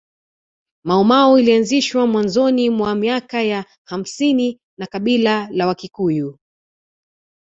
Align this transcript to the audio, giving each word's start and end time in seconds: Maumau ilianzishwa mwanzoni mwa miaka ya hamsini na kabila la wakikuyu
Maumau 0.83 1.37
ilianzishwa 1.39 2.07
mwanzoni 2.07 2.69
mwa 2.69 2.95
miaka 2.95 3.41
ya 3.41 3.65
hamsini 3.85 4.59
na 4.79 4.85
kabila 4.87 5.49
la 5.51 5.67
wakikuyu 5.67 6.37